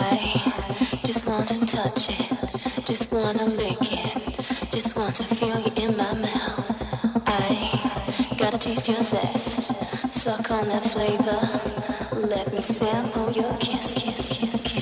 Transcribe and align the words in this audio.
I 0.00 1.00
just 1.04 1.26
want 1.26 1.48
to 1.48 1.66
touch 1.66 2.10
it, 2.10 2.84
just 2.86 3.10
wanna 3.10 3.44
lick 3.44 3.92
it, 3.92 4.70
just 4.70 4.96
want 4.96 5.16
to 5.16 5.24
feel 5.24 5.58
you 5.58 5.72
in 5.84 5.96
my 5.96 6.14
mouth. 6.14 6.82
I 7.26 8.34
gotta 8.38 8.58
taste 8.58 8.88
your 8.88 9.02
zest, 9.02 9.74
suck 10.14 10.50
on 10.52 10.68
that 10.68 10.84
flavor, 10.84 12.26
let 12.28 12.52
me 12.54 12.60
sample 12.60 13.32
your 13.32 13.56
kiss, 13.58 13.94
kiss, 13.94 14.30
kiss. 14.32 14.77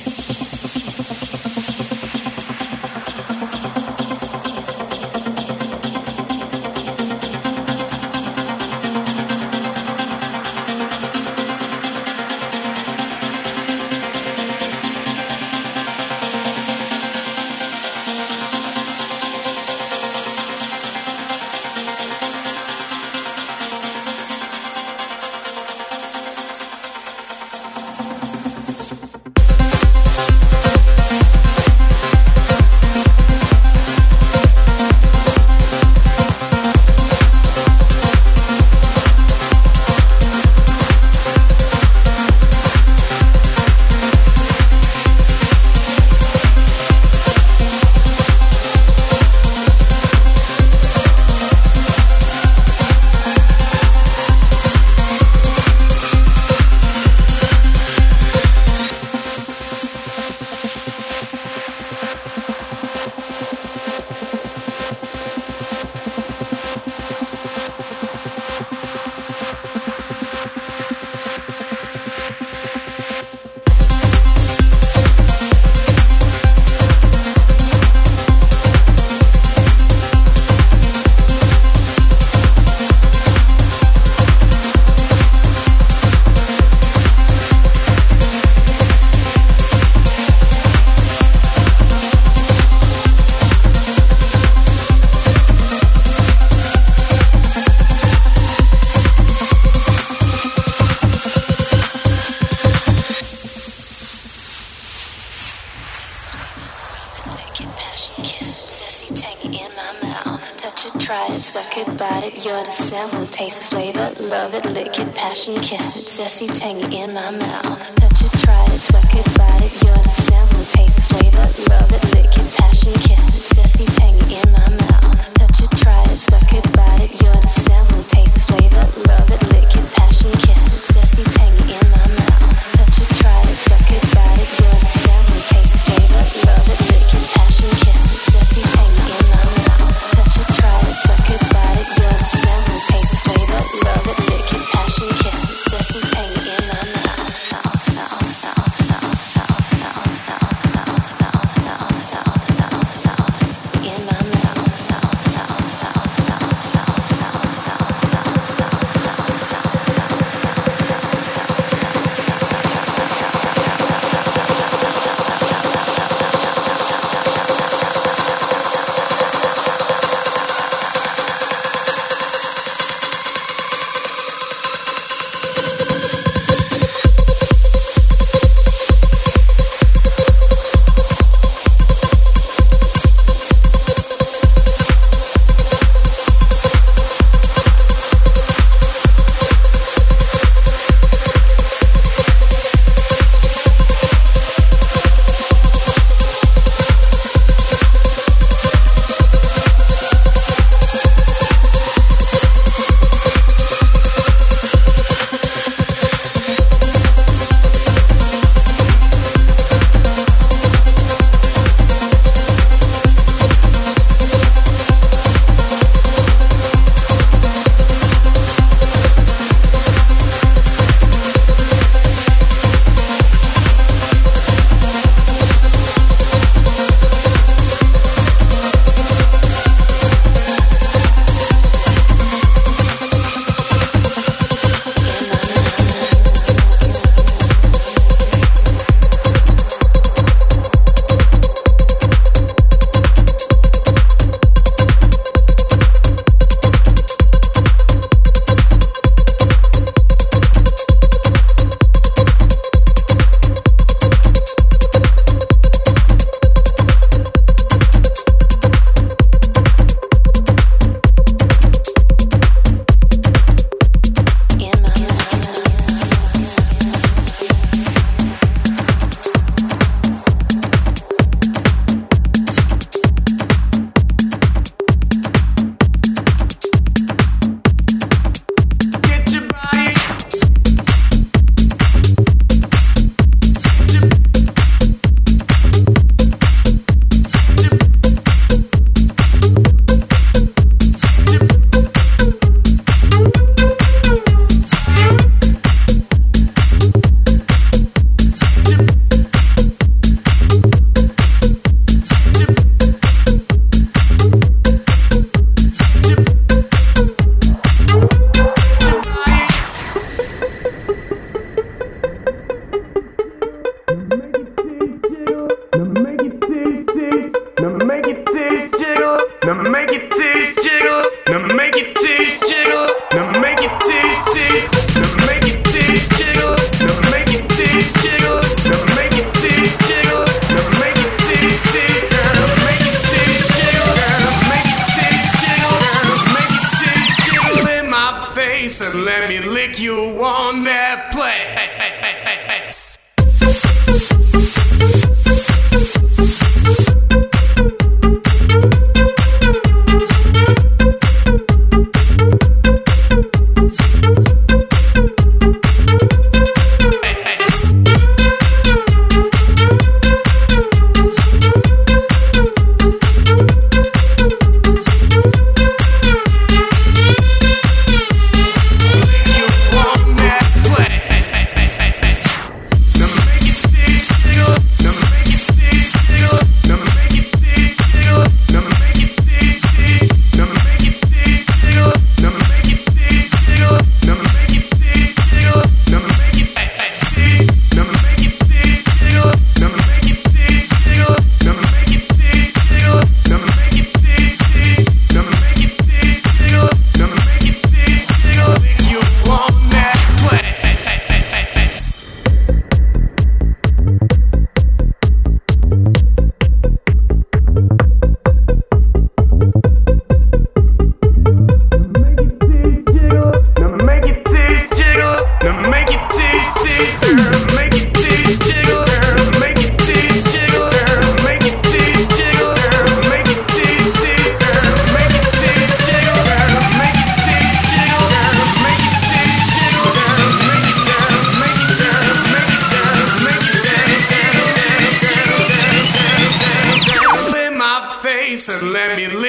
You're 112.46 112.62
the 112.62 112.70
sample, 112.70 113.26
taste 113.26 113.58
the 113.58 113.66
flavor, 113.74 114.12
love 114.20 114.54
it, 114.54 114.64
lick 114.66 114.96
it, 115.00 115.12
passion, 115.16 115.56
kiss 115.56 115.96
it, 115.96 116.04
zesty, 116.04 116.46
tangy 116.56 116.98
in 116.98 117.12
my 117.12 117.32
mouth. 117.32 117.92
Touch 117.96 118.22
it, 118.22 118.30
try 118.38 118.64
it, 118.66 118.78
suck 118.78 119.02
it, 119.16 119.26
bite 119.36 119.64
it. 119.64 119.82
You're 119.82 119.96
the 119.96 120.08
sample, 120.08 120.64
taste 120.66 120.94
the 120.94 121.02
flavor, 121.02 121.42
love 121.68 121.90
it, 121.90 122.04
lick 122.14 122.38
it, 122.38 122.54
passion, 122.54 122.92
kiss 122.92 123.18
it, 123.18 123.25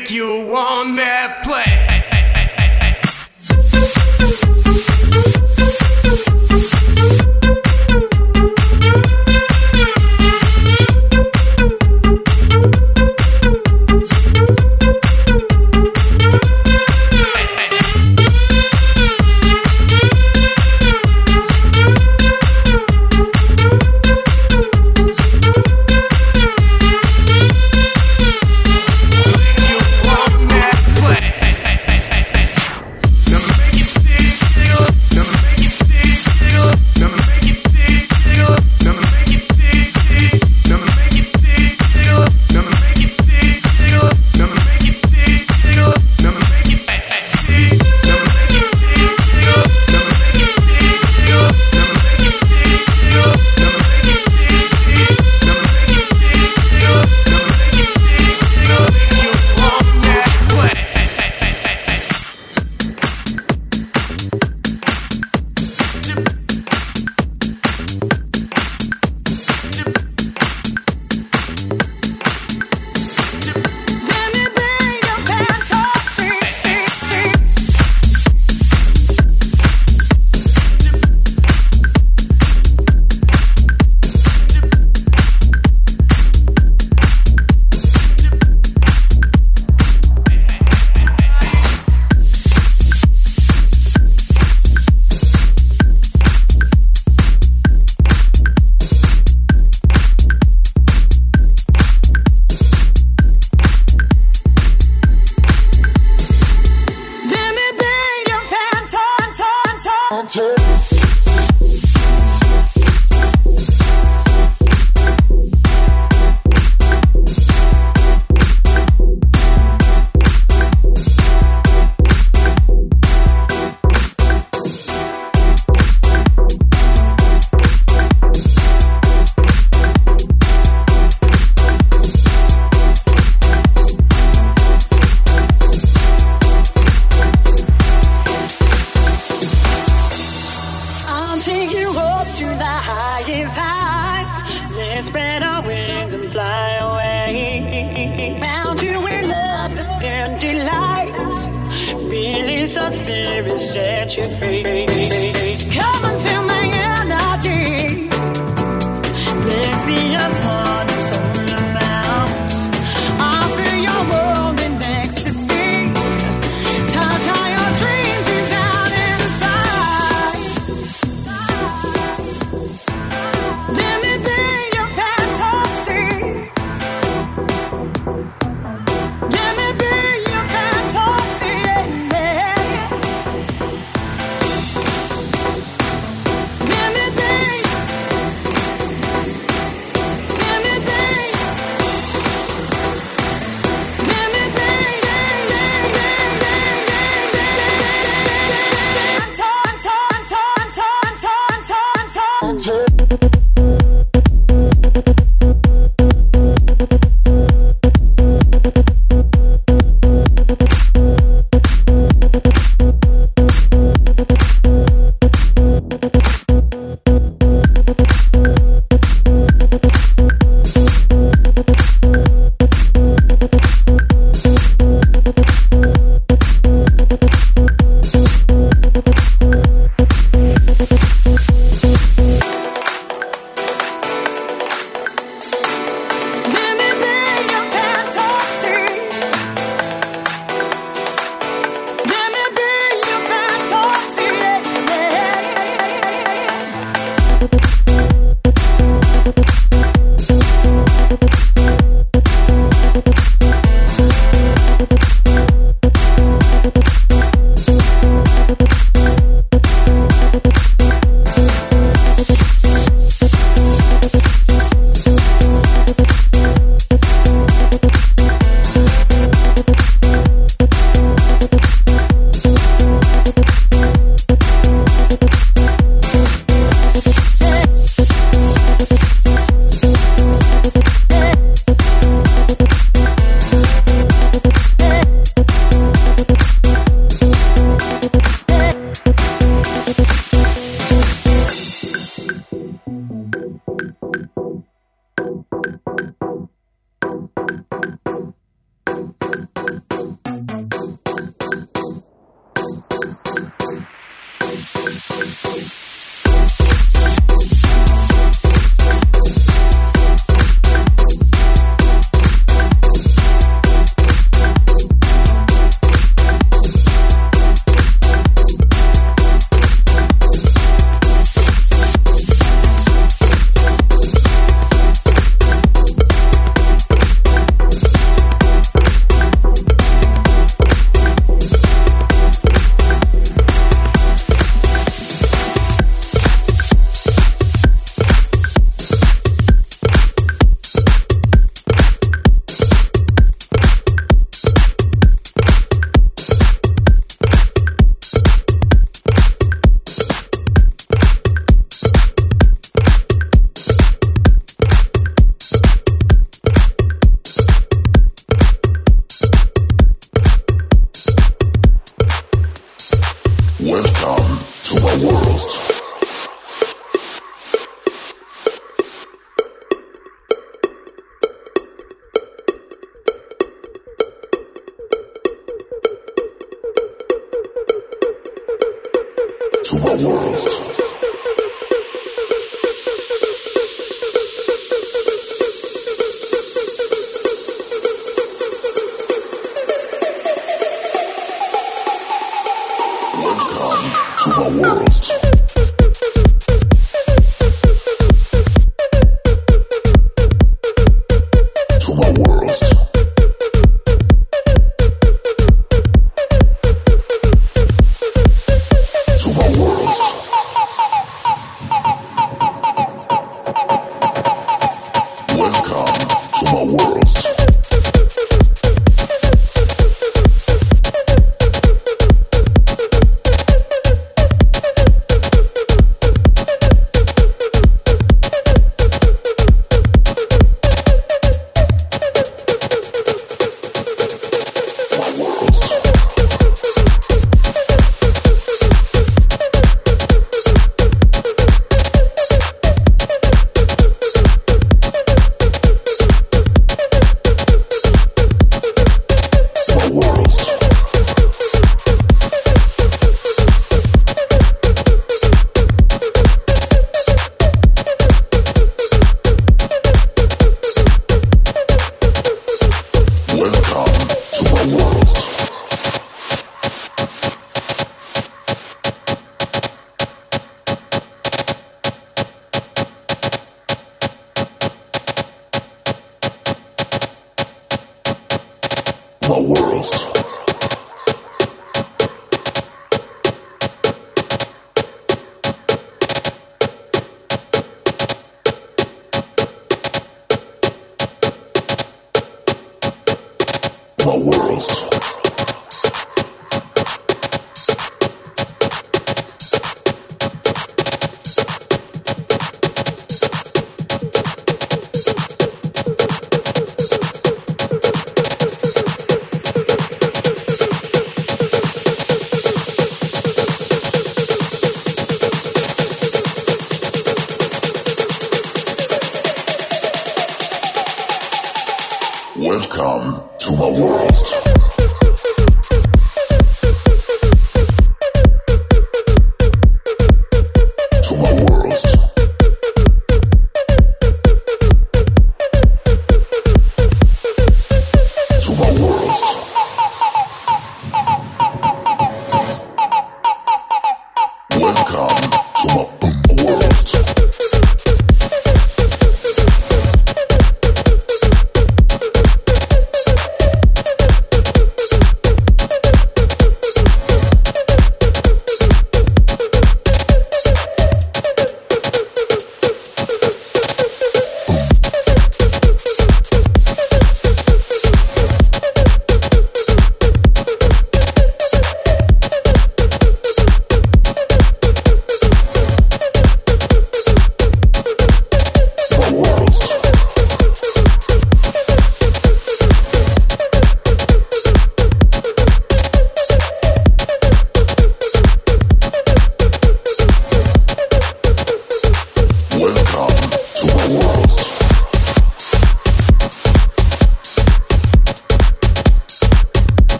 make 0.00 0.10
you 0.10 0.40
want. 0.46 0.69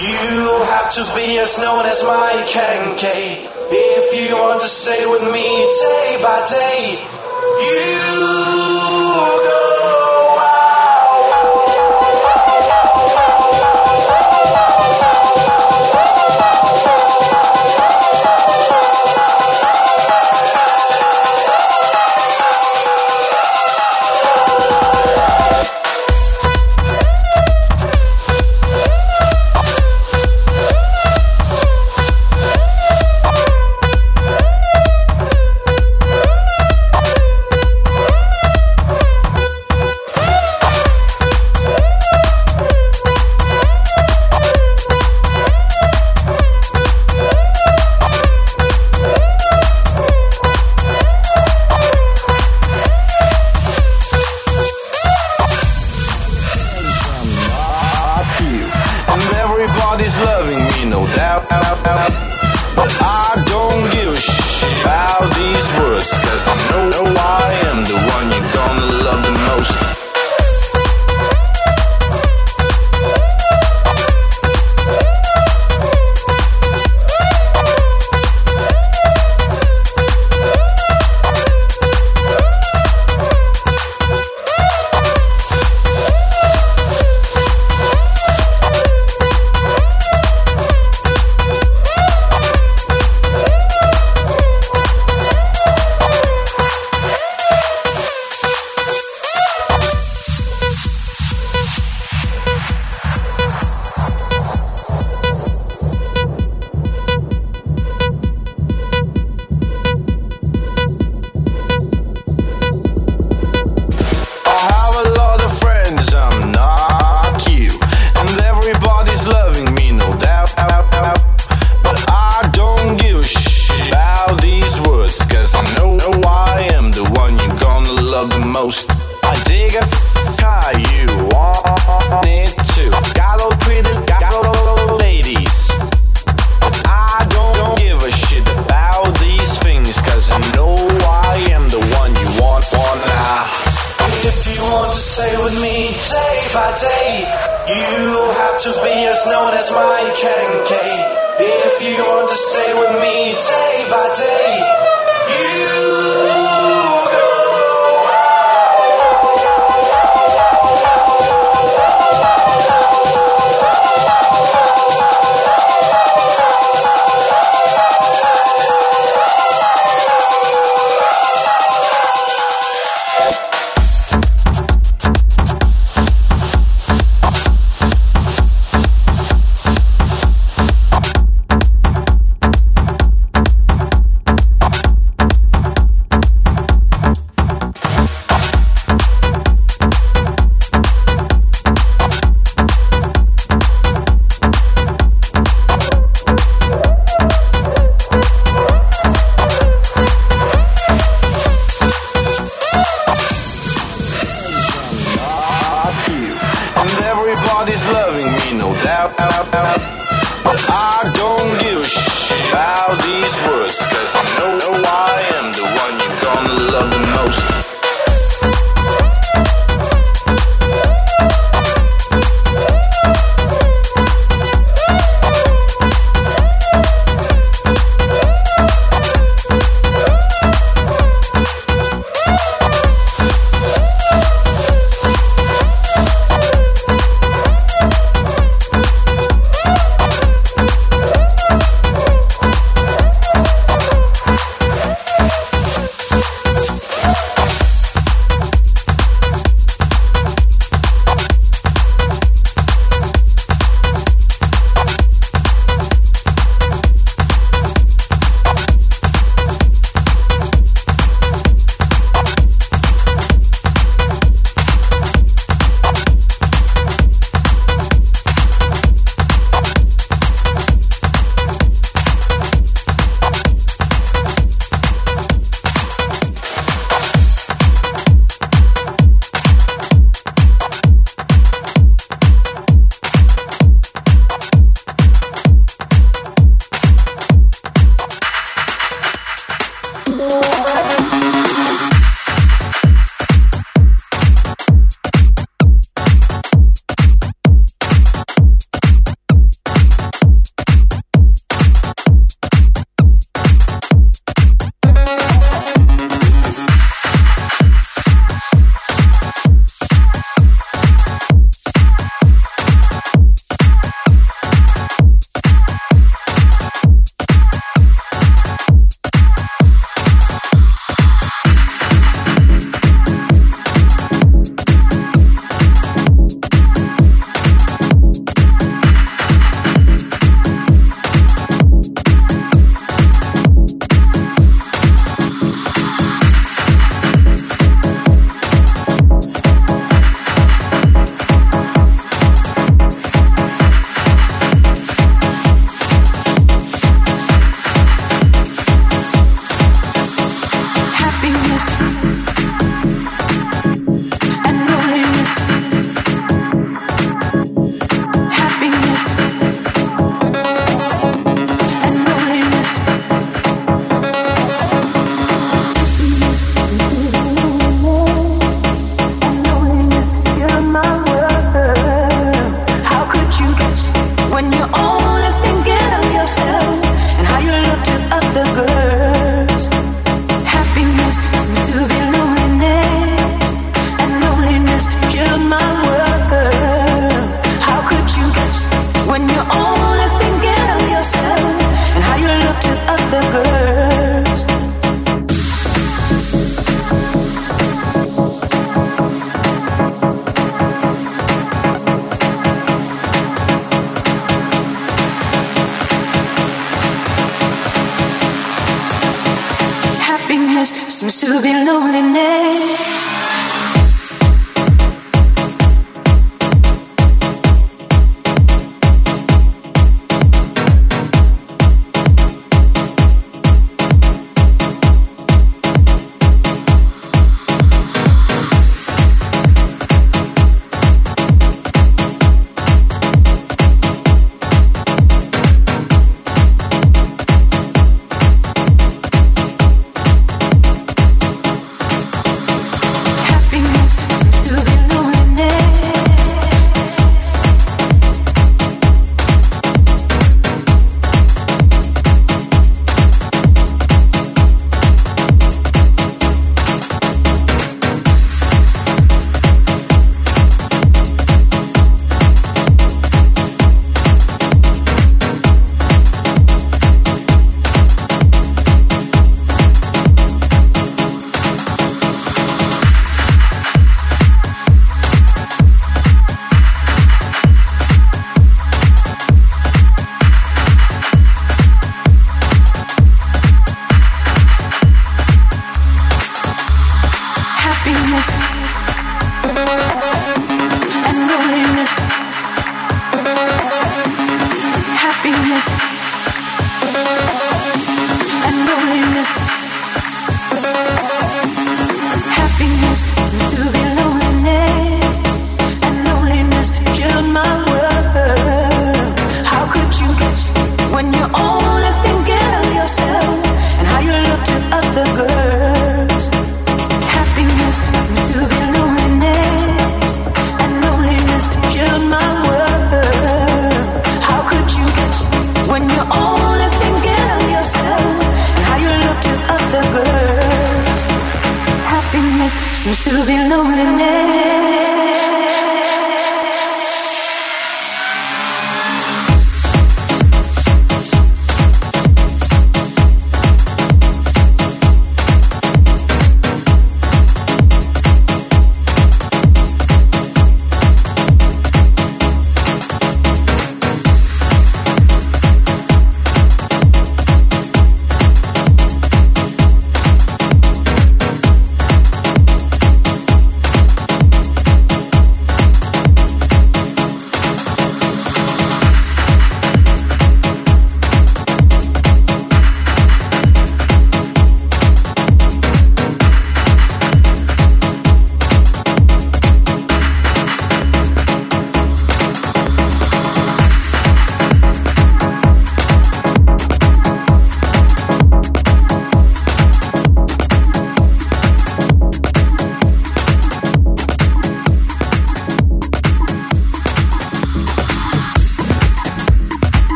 You 0.00 0.64
have 0.64 0.90
to 0.94 1.04
be 1.14 1.38
as 1.38 1.58
known 1.58 1.84
as 1.84 2.02
Mike 2.02 2.48
and. 2.48 3.44
If 3.70 4.30
you 4.30 4.34
want 4.34 4.62
to 4.62 4.66
stay 4.66 5.04
with 5.04 5.22
me 5.24 5.44
day 5.44 6.16
by 6.22 6.40
day, 6.48 6.96
you 7.60 8.79